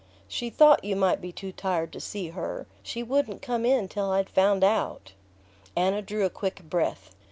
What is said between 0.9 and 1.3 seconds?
might